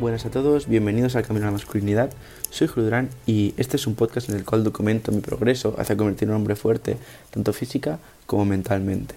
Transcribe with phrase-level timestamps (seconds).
[0.00, 2.10] Buenas a todos, bienvenidos al Camino a la Masculinidad.
[2.48, 6.30] Soy Julio y este es un podcast en el cual documento mi progreso hacia convertirme
[6.32, 6.96] en un hombre fuerte,
[7.30, 9.14] tanto física como mentalmente.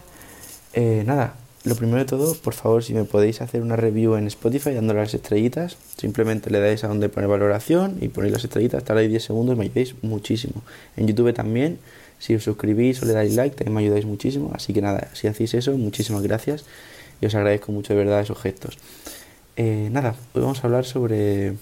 [0.73, 4.27] Eh, nada, lo primero de todo, por favor, si me podéis hacer una review en
[4.27, 8.83] Spotify dándole las estrellitas, simplemente le dais a donde pone valoración y ponéis las estrellitas,
[8.89, 10.63] ahí 10 segundos, me ayudáis muchísimo.
[10.97, 11.79] En YouTube también,
[12.19, 14.51] si os suscribís o le dais like, también me ayudáis muchísimo.
[14.53, 16.65] Así que nada, si hacéis eso, muchísimas gracias
[17.21, 18.77] y os agradezco mucho de verdad esos gestos.
[19.55, 21.53] Eh, nada, hoy vamos a hablar sobre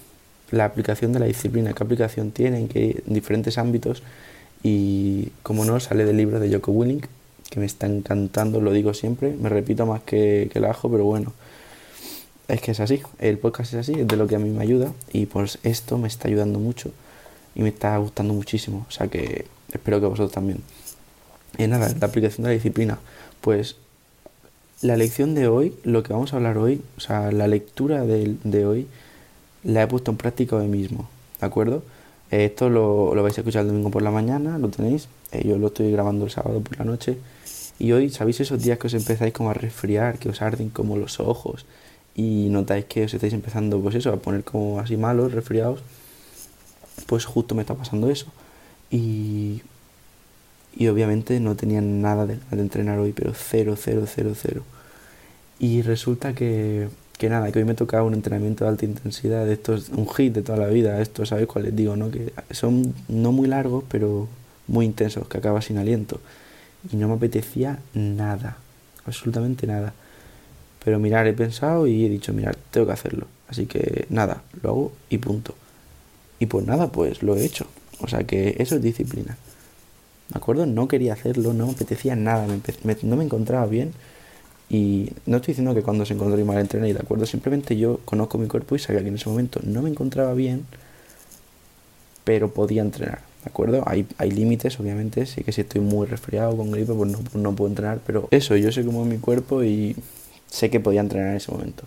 [0.50, 4.02] la aplicación de la disciplina, qué aplicación tiene en, qué, diferentes ámbitos
[4.64, 7.02] y, como no, sale del libro de Joko Willing,
[7.50, 11.34] que me está encantando, lo digo siempre, me repito más que, el ajo, pero bueno,
[12.48, 14.64] es que es así, el podcast es así, es de lo que a mí me
[14.64, 16.92] ayuda y pues esto me está ayudando mucho
[17.56, 20.62] y me está gustando muchísimo, o sea que espero que vosotros también.
[21.58, 23.00] Y nada, la aplicación de la disciplina,
[23.42, 23.76] pues
[24.82, 28.36] la lección de hoy, lo que vamos a hablar hoy, o sea, la lectura de,
[28.44, 28.88] de hoy,
[29.64, 31.84] la he puesto en práctica hoy mismo, ¿de acuerdo?
[32.32, 35.48] Eh, esto lo, lo, vais a escuchar el domingo por la mañana, lo tenéis, eh,
[35.48, 37.18] yo lo estoy grabando el sábado por la noche.
[37.78, 40.98] Y hoy, ¿sabéis esos días que os empezáis como a resfriar, que os arden como
[40.98, 41.66] los ojos
[42.16, 45.82] y notáis que os estáis empezando, pues eso, a poner como así malos, resfriados?
[47.08, 48.28] Pues justo me está pasando eso.
[48.92, 49.62] Y
[50.76, 54.64] y obviamente no tenía nada de, de, entrenar hoy, pero cero, cero, cero, cero.
[55.60, 59.54] Y resulta que, que nada, que hoy me tocaba un entrenamiento de alta intensidad, de
[59.54, 61.96] estos, un hit de toda la vida, esto, ¿sabéis cuál les digo?
[61.96, 64.28] no Que son no muy largos, pero
[64.68, 66.20] muy intensos, que acaba sin aliento.
[66.92, 68.58] Y no me apetecía nada,
[69.06, 69.94] absolutamente nada.
[70.84, 73.28] Pero mirar, he pensado y he dicho, mirar, tengo que hacerlo.
[73.48, 75.54] Así que nada, lo hago y punto.
[76.40, 77.68] Y pues nada, pues lo he hecho.
[78.00, 79.38] O sea que eso es disciplina.
[80.32, 80.66] ¿De acuerdo?
[80.66, 82.48] No quería hacerlo, no me apetecía nada,
[83.04, 83.92] no me encontraba bien.
[84.70, 87.26] Y no estoy diciendo que cuando se encontró mal entrené, ¿de acuerdo?
[87.26, 90.66] Simplemente yo conozco mi cuerpo y sabía que en ese momento no me encontraba bien,
[92.24, 93.84] pero podía entrenar, ¿de acuerdo?
[93.86, 97.36] Hay, hay límites, obviamente, sé que si estoy muy resfriado con gripe, pues no, pues
[97.36, 99.98] no puedo entrenar, pero eso, yo sé cómo es mi cuerpo y
[100.50, 101.84] sé que podía entrenar en ese momento.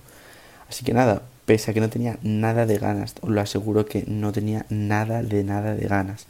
[0.68, 4.04] Así que nada, pese a que no tenía nada de ganas, os lo aseguro que
[4.06, 6.26] no tenía nada de nada de ganas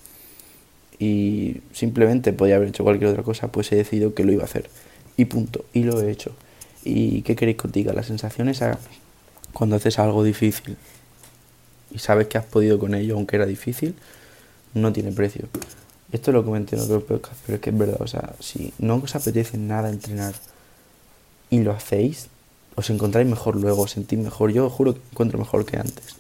[0.99, 4.47] y simplemente podía haber hecho cualquier otra cosa, pues he decidido que lo iba a
[4.47, 4.71] hacer.
[5.17, 5.65] Y punto.
[5.73, 6.33] Y lo he hecho.
[6.85, 7.93] ¿Y qué queréis que os diga?
[7.93, 8.79] La sensación esa
[9.53, 10.77] cuando haces algo difícil
[11.91, 13.95] y sabes que has podido con ello, aunque era difícil,
[14.75, 15.49] no tiene precio.
[16.13, 18.01] Esto lo comenté en otro podcast, pero es que es verdad.
[18.01, 20.35] O sea, si no os apetece nada entrenar
[21.51, 22.29] y lo hacéis,
[22.75, 24.53] os encontráis mejor luego, os sentís mejor.
[24.53, 26.17] Yo os juro que encuentro mejor que antes.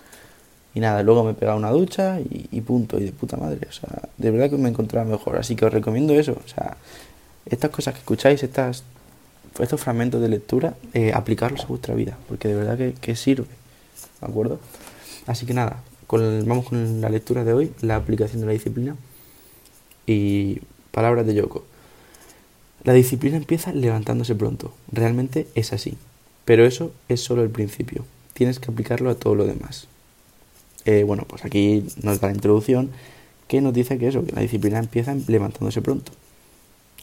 [0.74, 3.60] Y nada, luego me he pegado una ducha y, punto, y de puta madre.
[3.68, 5.36] O sea, de verdad que me encontraba mejor.
[5.38, 6.32] Así que os recomiendo eso.
[6.44, 6.76] O sea,
[7.46, 8.82] estas cosas que escucháis, estas,
[9.60, 12.18] estos fragmentos de lectura, eh, aplicarlos a vuestra vida.
[12.28, 13.46] Porque de verdad que, que sirve.
[14.20, 14.58] ¿De acuerdo?
[15.26, 18.96] Así que nada, con vamos con la lectura de hoy, la aplicación de la disciplina.
[20.06, 21.64] Y palabras de Yoko.
[22.82, 24.74] La disciplina empieza levantándose pronto.
[24.90, 25.96] Realmente es así.
[26.44, 28.04] Pero eso es solo el principio.
[28.34, 29.86] Tienes que aplicarlo a todo lo demás.
[30.86, 32.90] Eh, bueno, pues aquí nos da la introducción
[33.48, 36.12] que nos dice que eso, que la disciplina empieza levantándose pronto.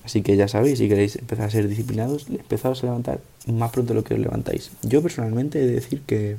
[0.04, 3.94] Así que ya sabéis, si queréis empezar a ser disciplinados, empezaos a levantar más pronto
[3.94, 4.72] de lo que os levantáis.
[4.82, 6.38] Yo personalmente he de decir que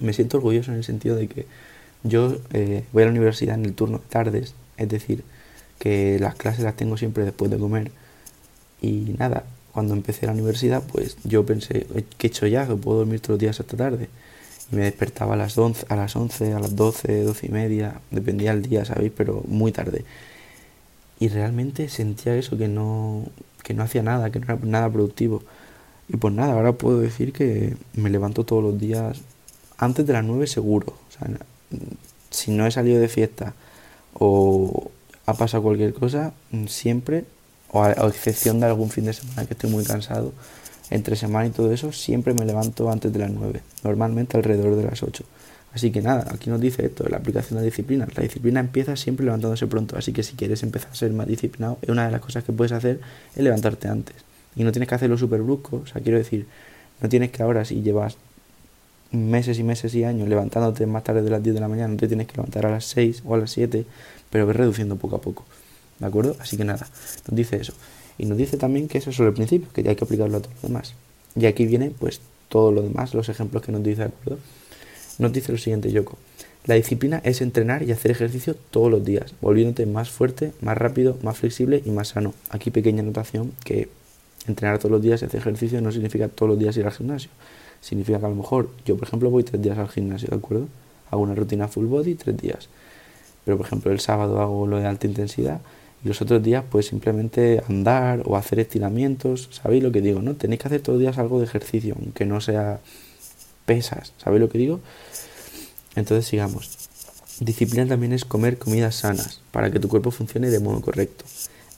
[0.00, 1.46] me siento orgulloso en el sentido de que
[2.02, 5.22] yo eh, voy a la universidad en el turno de tardes, es decir,
[5.78, 7.90] que las clases las tengo siempre después de comer.
[8.80, 11.86] Y nada, cuando empecé la universidad, pues yo pensé,
[12.16, 12.66] ¿qué he hecho ya?
[12.66, 14.08] Que puedo dormir todos los días hasta tarde
[14.70, 18.54] me despertaba a las 11, a las 11, a las 12, 12 y media, dependía
[18.54, 19.12] del día, ¿sabéis?
[19.16, 20.04] Pero muy tarde.
[21.18, 23.26] Y realmente sentía eso, que no,
[23.62, 25.42] que no hacía nada, que no era nada productivo.
[26.08, 29.20] Y pues nada, ahora puedo decir que me levanto todos los días
[29.78, 30.94] antes de las 9 seguro.
[31.08, 31.28] O sea,
[32.30, 33.54] si no he salido de fiesta
[34.14, 34.90] o
[35.26, 36.32] ha pasado cualquier cosa,
[36.66, 37.24] siempre,
[37.70, 40.32] o a, a excepción de algún fin de semana que estoy muy cansado,
[40.94, 44.84] entre semana y todo eso, siempre me levanto antes de las 9, normalmente alrededor de
[44.84, 45.24] las 8.
[45.74, 48.06] Así que nada, aquí nos dice esto, la aplicación de la disciplina.
[48.14, 51.78] La disciplina empieza siempre levantándose pronto, así que si quieres empezar a ser más disciplinado,
[51.88, 53.00] una de las cosas que puedes hacer
[53.34, 54.16] es levantarte antes.
[54.54, 56.46] Y no tienes que hacerlo súper brusco, o sea, quiero decir,
[57.00, 58.18] no tienes que ahora si llevas
[59.12, 61.96] meses y meses y años levantándote más tarde de las 10 de la mañana, no
[61.96, 63.86] te tienes que levantar a las 6 o a las 7,
[64.30, 65.44] pero ves reduciendo poco a poco.
[65.98, 66.36] ¿De acuerdo?
[66.38, 66.86] Así que nada,
[67.28, 67.72] nos dice eso.
[68.22, 70.40] Y nos dice también que eso es solo el principio, que hay que aplicarlo a
[70.40, 70.94] todo lo demás.
[71.34, 74.38] Y aquí viene pues todo lo demás, los ejemplos que nos dice, ¿de acuerdo?
[75.18, 76.16] Nos dice lo siguiente, Yoko.
[76.66, 81.18] La disciplina es entrenar y hacer ejercicio todos los días, volviéndote más fuerte, más rápido,
[81.24, 82.32] más flexible y más sano.
[82.50, 83.88] Aquí pequeña anotación que
[84.46, 87.30] entrenar todos los días y hacer ejercicio no significa todos los días ir al gimnasio,
[87.80, 90.68] Significa que a lo mejor yo, por ejemplo, voy tres días al gimnasio, ¿de acuerdo?
[91.10, 92.68] Hago una rutina full body tres días.
[93.44, 95.60] Pero, por ejemplo, el sábado hago lo de alta intensidad
[96.04, 99.48] y los otros días, pues simplemente andar o hacer estiramientos.
[99.52, 100.34] ¿Sabéis lo que digo, no?
[100.34, 102.80] Tenéis que hacer todos los días algo de ejercicio, aunque no sea
[103.66, 104.12] pesas.
[104.18, 104.80] ¿Sabéis lo que digo?
[105.94, 106.88] Entonces, sigamos.
[107.40, 111.24] Disciplina también es comer comidas sanas para que tu cuerpo funcione de modo correcto.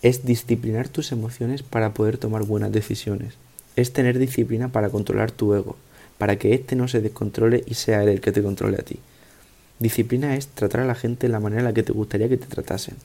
[0.03, 3.35] Es disciplinar tus emociones para poder tomar buenas decisiones.
[3.77, 5.77] Es tener disciplina para controlar tu ego,
[6.19, 8.99] para que éste no se descontrole y sea él el que te controle a ti.
[9.79, 12.37] Disciplina es tratar a la gente de la manera en la que te gustaría que
[12.37, 12.97] te tratasen.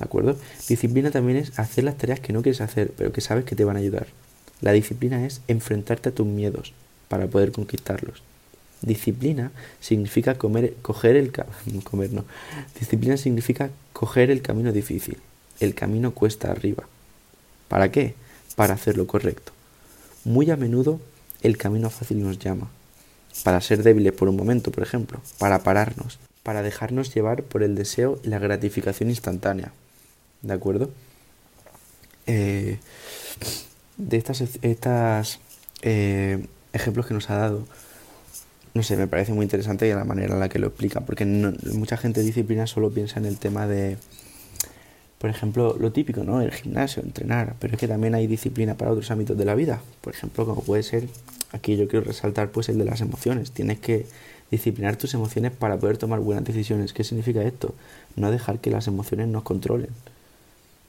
[0.00, 0.38] ¿De acuerdo?
[0.66, 3.66] Disciplina también es hacer las tareas que no quieres hacer, pero que sabes que te
[3.66, 4.06] van a ayudar.
[4.62, 6.72] La disciplina es enfrentarte a tus miedos
[7.08, 8.22] para poder conquistarlos.
[8.80, 11.32] Disciplina significa comer, coger el
[11.84, 12.24] comer no.
[12.78, 15.18] Disciplina significa coger el camino difícil.
[15.60, 16.84] El camino cuesta arriba.
[17.68, 18.14] ¿Para qué?
[18.56, 19.52] Para hacer lo correcto.
[20.24, 20.98] Muy a menudo
[21.42, 22.70] el camino fácil nos llama.
[23.44, 25.20] Para ser débiles por un momento, por ejemplo.
[25.38, 26.18] Para pararnos.
[26.42, 29.72] Para dejarnos llevar por el deseo y la gratificación instantánea.
[30.42, 30.90] ¿De acuerdo?
[32.26, 32.78] Eh,
[33.96, 35.40] de estas, estas
[35.82, 37.66] eh, ejemplos que nos ha dado,
[38.72, 41.96] no sé, me parece muy interesante la manera en la que lo explica, porque mucha
[41.96, 43.98] gente disciplina solo piensa en el tema de,
[45.18, 46.40] por ejemplo, lo típico, ¿no?
[46.40, 49.82] El gimnasio, entrenar, pero es que también hay disciplina para otros ámbitos de la vida,
[50.00, 51.08] por ejemplo, como puede ser,
[51.52, 54.06] aquí yo quiero resaltar pues el de las emociones, tienes que
[54.50, 56.92] disciplinar tus emociones para poder tomar buenas decisiones.
[56.92, 57.74] ¿Qué significa esto?
[58.16, 59.90] No dejar que las emociones nos controlen,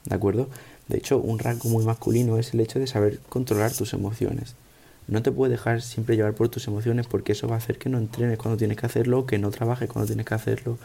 [0.06, 0.48] ¿de acuerdo?
[0.88, 4.56] De hecho, un rango muy masculino es el hecho de saber controlar tus emociones.
[5.08, 7.90] No te puedes dejar siempre llevar por tus emociones porque eso va a hacer que
[7.90, 10.78] no entrenes cuando tienes que hacerlo, que no trabajes cuando tienes que hacerlo,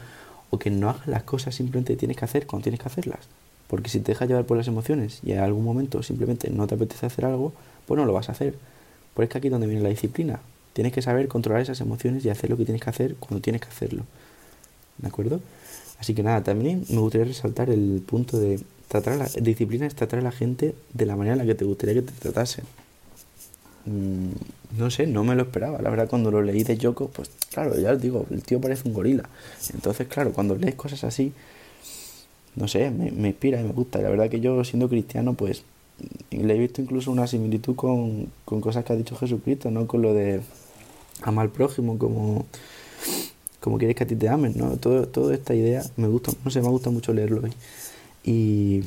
[0.51, 3.21] o que no hagas las cosas simplemente tienes que hacer cuando tienes que hacerlas.
[3.69, 6.77] Porque si te dejas llevar por las emociones y en algún momento simplemente no te
[6.77, 7.53] apetece hacer algo,
[7.87, 8.55] pues no lo vas a hacer.
[9.15, 10.41] Por es que aquí es donde viene la disciplina.
[10.73, 13.63] Tienes que saber controlar esas emociones y hacer lo que tienes que hacer cuando tienes
[13.63, 14.05] que hacerlo.
[14.99, 15.41] ¿De acuerdo?
[15.99, 19.95] Así que nada, también me gustaría resaltar el punto de tratar a la disciplina es
[19.95, 22.65] tratar a la gente de la manera en la que te gustaría que te tratasen.
[23.87, 25.81] Mm, no sé, no me lo esperaba.
[25.81, 28.89] La verdad, cuando lo leí de Yoko, pues claro, ya os digo, el tío parece
[28.89, 29.29] un gorila.
[29.73, 31.33] Entonces, claro, cuando lees cosas así,
[32.57, 34.01] no sé, me, inspira y me gusta.
[34.01, 35.63] la verdad que yo, siendo cristiano, pues
[36.31, 39.87] le he visto incluso una similitud con, con cosas que ha dicho Jesucristo, ¿no?
[39.87, 40.41] Con lo de
[41.23, 42.47] amar al prójimo como,
[43.61, 44.77] como quieres que a ti te amen, ¿no?
[44.77, 47.53] Todo, toda esta idea me gusta, no sé, me gusta mucho leerlo hoy.
[48.27, 48.83] Y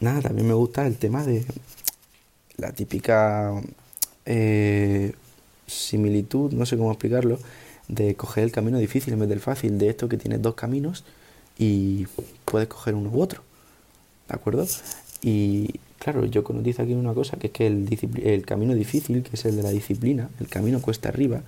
[0.00, 1.44] nada, también me gusta el tema de,
[2.56, 3.60] la típica
[4.24, 5.12] eh,
[5.66, 7.38] similitud, no sé cómo explicarlo,
[7.88, 11.04] de coger el camino difícil en vez del fácil, de esto que tienes dos caminos
[11.58, 12.06] y
[12.44, 13.42] puedes coger uno u otro,
[14.28, 14.66] ¿de acuerdo?
[15.20, 17.88] Y claro, yo conozco aquí una cosa, que es que el,
[18.22, 21.42] el camino difícil, que es el de la disciplina, el camino cuesta arriba,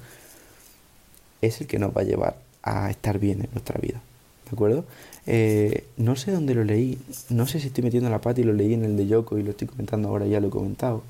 [1.40, 4.13] es el que nos va a llevar a estar bien en nuestra vida, ¿de
[4.54, 4.84] acuerdo?
[5.26, 6.98] Eh, no sé dónde lo leí,
[7.28, 9.42] no sé si estoy metiendo la pata y lo leí en el de Yoko y
[9.42, 11.02] lo estoy comentando ahora, ya lo he comentado,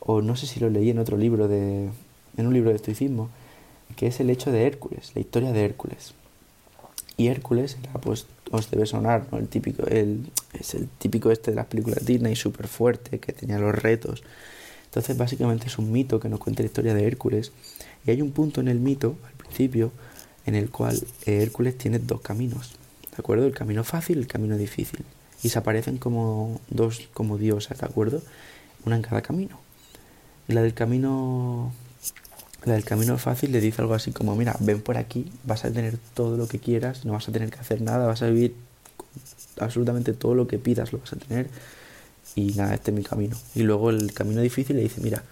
[0.00, 1.88] o no sé si lo leí en otro libro de,
[2.36, 3.30] en un libro de estoicismo,
[3.96, 6.14] que es el hecho de Hércules, la historia de Hércules.
[7.16, 9.26] Y Hércules pues os debe sonar.
[9.32, 13.58] El típico, el, es el típico este de las películas Disney, súper fuerte, que tenía
[13.58, 14.22] los retos.
[14.84, 17.52] Entonces básicamente es un mito que nos cuenta la historia de Hércules.
[18.06, 19.90] Y hay un punto en el mito, al principio,
[20.48, 22.78] en el cual Hércules tiene dos caminos.
[23.18, 23.46] ¿de acuerdo?
[23.46, 25.04] El camino fácil y el camino difícil.
[25.42, 28.22] Y se aparecen como dos, como diosas, ¿de acuerdo?
[28.86, 29.58] Una en cada camino.
[30.46, 31.72] Y la del camino,
[32.64, 35.72] la del camino fácil le dice algo así como, mira, ven por aquí, vas a
[35.72, 38.54] tener todo lo que quieras, no vas a tener que hacer nada, vas a vivir
[39.58, 41.48] absolutamente todo lo que pidas, lo vas a tener.
[42.36, 43.36] Y nada, este es mi camino.
[43.56, 45.24] Y luego el camino difícil le dice, mira,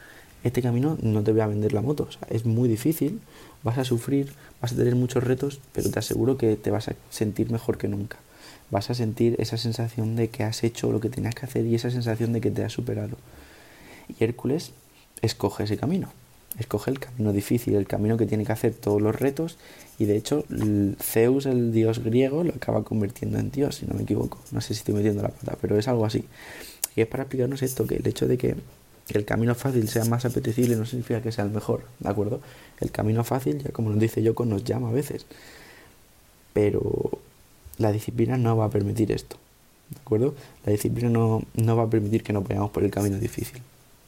[0.45, 3.21] este camino no te voy a vender la moto, es muy difícil,
[3.63, 6.95] vas a sufrir, vas a tener muchos retos, pero te aseguro que te vas a
[7.11, 8.19] sentir mejor que nunca.
[8.71, 11.75] Vas a sentir esa sensación de que has hecho lo que tenías que hacer y
[11.75, 13.17] esa sensación de que te has superado.
[14.09, 14.73] Y Hércules
[15.23, 16.11] escoge ese camino,
[16.59, 19.57] escoge el camino difícil, el camino que tiene que hacer todos los retos
[19.99, 20.45] y de hecho
[21.01, 24.39] Zeus, el dios griego, lo acaba convirtiendo en dios, si no me equivoco.
[24.53, 26.25] No sé si estoy metiendo la pata, pero es algo así.
[26.95, 28.57] Y es para explicarnos esto, que el hecho de que
[29.09, 32.41] el camino fácil sea más apetecible no significa que sea el mejor, ¿de acuerdo?
[32.81, 35.27] El camino fácil, ya como nos dice Yoko, nos llama a veces.
[36.53, 37.19] Pero
[37.79, 39.37] la disciplina no va a permitir esto,
[39.91, 40.35] ¿de acuerdo?
[40.65, 43.63] La disciplina no, no va a permitir que nos vayamos por el camino difícil.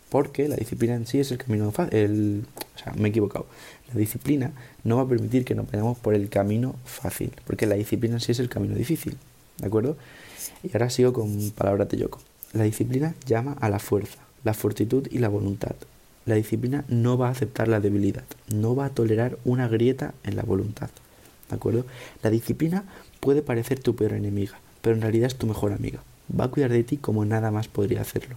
[0.09, 2.47] Porque la disciplina en sí es el camino fácil.
[2.75, 3.47] O sea, me he equivocado.
[3.93, 4.52] La disciplina
[4.83, 7.31] no va a permitir que nos vayamos por el camino fácil.
[7.47, 9.19] Porque la disciplina en sí es el camino difícil.
[9.59, 9.99] ¿De acuerdo?
[10.62, 12.21] Y ahora sigo con palabras de Yoko.
[12.55, 15.75] La disciplina llama a la fuerza la fortitud y la voluntad.
[16.26, 20.37] La disciplina no va a aceptar la debilidad, no va a tolerar una grieta en
[20.37, 20.90] la voluntad.
[21.49, 21.87] ¿De acuerdo?
[22.23, 22.85] La disciplina
[23.21, 26.00] puede parecer tu peor enemiga, pero en realidad es tu mejor amiga.
[26.38, 28.37] Va a cuidar de ti como nada más podría hacerlo.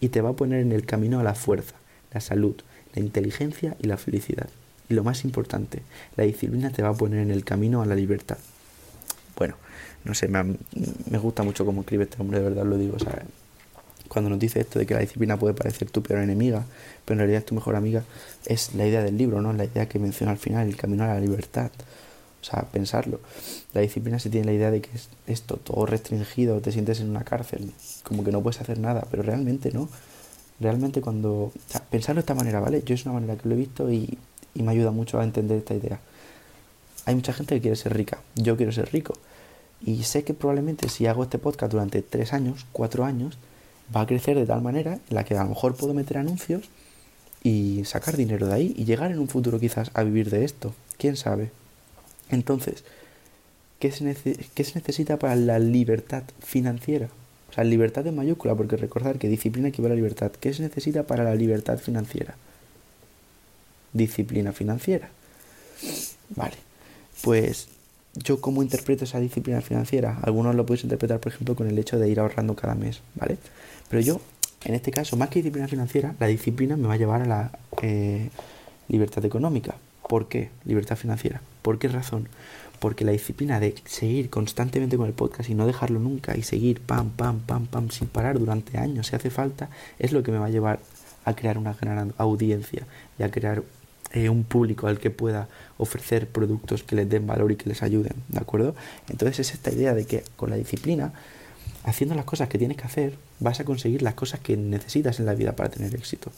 [0.00, 1.76] Y te va a poner en el camino a la fuerza,
[2.12, 2.56] la salud,
[2.94, 4.48] la inteligencia y la felicidad.
[4.90, 5.80] Y lo más importante,
[6.16, 8.36] la disciplina te va a poner en el camino a la libertad.
[9.36, 9.56] Bueno,
[10.04, 10.44] no sé, me,
[11.10, 12.96] me gusta mucho cómo escribe este hombre, de verdad lo digo.
[14.08, 16.64] Cuando nos dice esto de que la disciplina puede parecer tu peor enemiga,
[17.04, 18.04] pero en realidad es tu mejor amiga,
[18.46, 19.52] es la idea del libro, ¿no?
[19.52, 21.70] La idea que menciona al final, el camino a la libertad.
[22.40, 23.20] O sea, pensarlo.
[23.72, 27.08] La disciplina se tiene la idea de que es esto, todo restringido, te sientes en
[27.08, 29.88] una cárcel, como que no puedes hacer nada, pero realmente no.
[30.60, 31.30] Realmente cuando...
[31.32, 32.82] O sea, pensarlo de esta manera, ¿vale?
[32.84, 34.18] Yo es una manera que lo he visto y,
[34.54, 36.00] y me ayuda mucho a entender esta idea.
[37.06, 39.14] Hay mucha gente que quiere ser rica, yo quiero ser rico.
[39.80, 43.38] Y sé que probablemente si hago este podcast durante tres años, cuatro años,
[43.94, 46.68] va a crecer de tal manera en la que a lo mejor puedo meter anuncios
[47.42, 50.74] y sacar dinero de ahí y llegar en un futuro quizás a vivir de esto.
[50.96, 51.50] ¿Quién sabe?
[52.30, 52.84] Entonces,
[53.78, 57.08] ¿qué se, necesita para la libertad financiera?
[57.50, 60.32] O sea, libertad en mayúscula, porque recordar que disciplina equivale a libertad.
[60.32, 62.34] ¿Qué se necesita para la libertad financiera?
[63.92, 65.10] Disciplina financiera.
[66.30, 66.56] Vale,
[67.22, 67.68] pues
[68.16, 70.18] yo cómo interpreto esa disciplina financiera.
[70.22, 73.38] Algunos lo podéis interpretar, por ejemplo, con el hecho de ir ahorrando cada mes, ¿vale?
[73.88, 74.20] Pero yo,
[74.64, 77.58] en este caso, más que disciplina financiera, la disciplina me va a llevar a la
[77.82, 78.30] eh,
[78.88, 79.74] libertad económica.
[80.08, 80.50] ¿Por qué?
[80.64, 81.40] Libertad financiera.
[81.62, 82.28] ¿Por qué razón?
[82.78, 86.80] Porque la disciplina de seguir constantemente con el podcast y no dejarlo nunca y seguir
[86.80, 90.38] pam, pam, pam, pam, sin parar durante años si hace falta, es lo que me
[90.38, 90.80] va a llevar
[91.24, 92.86] a crear una gran audiencia
[93.18, 93.62] y a crear
[94.14, 97.82] eh, un público al que pueda ofrecer productos que les den valor y que les
[97.82, 98.76] ayuden, ¿de acuerdo?
[99.08, 101.12] Entonces es esta idea de que con la disciplina,
[101.82, 105.26] haciendo las cosas que tienes que hacer, vas a conseguir las cosas que necesitas en
[105.26, 106.30] la vida para tener éxito,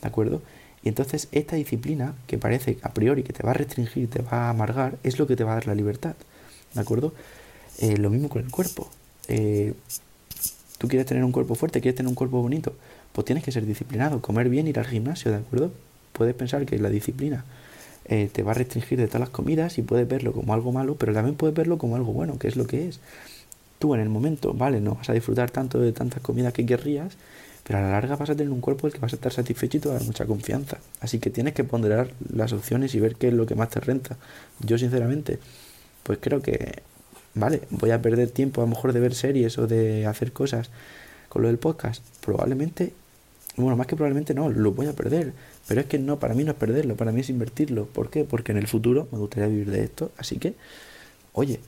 [0.00, 0.40] ¿de acuerdo?
[0.82, 4.46] Y entonces esta disciplina, que parece a priori que te va a restringir, te va
[4.46, 6.14] a amargar, es lo que te va a dar la libertad.
[6.72, 7.12] ¿De acuerdo?
[7.78, 8.88] Eh, lo mismo con el cuerpo.
[9.28, 9.74] Eh,
[10.78, 12.74] tú quieres tener un cuerpo fuerte, quieres tener un cuerpo bonito,
[13.12, 15.72] pues tienes que ser disciplinado, comer bien, ir al gimnasio, ¿de acuerdo?
[16.12, 17.44] Puedes pensar que la disciplina
[18.04, 20.96] eh, te va a restringir de todas las comidas y puedes verlo como algo malo,
[20.96, 23.00] pero también puedes verlo como algo bueno, que es lo que es.
[23.78, 27.16] Tú en el momento, vale, no vas a disfrutar tanto de tantas comidas que querrías,
[27.64, 29.76] pero a la larga vas a tener un cuerpo del que vas a estar satisfecho
[29.76, 30.78] y te a dar mucha confianza.
[31.00, 33.78] Así que tienes que ponderar las opciones y ver qué es lo que más te
[33.80, 34.16] renta.
[34.60, 35.38] Yo sinceramente,
[36.02, 36.80] pues creo que,
[37.34, 40.70] vale, voy a perder tiempo a lo mejor de ver series o de hacer cosas
[41.28, 42.02] con lo del podcast.
[42.24, 42.94] Probablemente,
[43.62, 45.32] bueno, más que probablemente no, lo voy a perder.
[45.66, 47.86] Pero es que no, para mí no es perderlo, para mí es invertirlo.
[47.86, 48.24] ¿Por qué?
[48.24, 50.12] Porque en el futuro me gustaría vivir de esto.
[50.16, 50.54] Así que,
[51.32, 51.60] oye,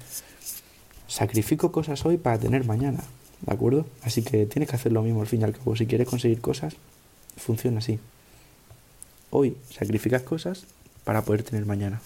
[1.09, 3.01] sacrifico cosas hoy para tener mañana.
[3.41, 3.87] ¿De acuerdo?
[4.03, 5.75] Así que tienes que hacer lo mismo al fin y al cabo.
[5.75, 6.77] Si quieres conseguir cosas,
[7.37, 7.99] funciona así.
[9.31, 10.65] Hoy sacrificas cosas
[11.05, 12.01] para poder tener mañana.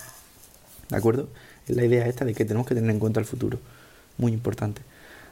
[0.89, 1.29] ¿De acuerdo?
[1.67, 3.59] Es la idea esta de que tenemos que tener en cuenta el futuro.
[4.19, 4.83] Muy importante.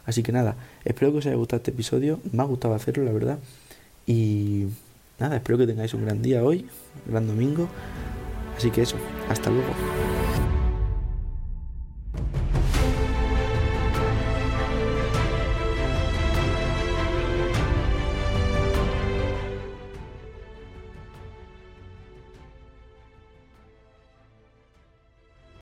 [0.04, 2.18] Así que nada, espero que os haya gustado este episodio.
[2.32, 3.38] Me ha gustado hacerlo, la verdad.
[4.06, 4.66] Y
[5.18, 6.66] nada, espero que tengáis un gran día hoy,
[7.06, 7.68] un gran domingo.
[8.56, 8.96] Así que eso,
[9.28, 9.72] hasta luego.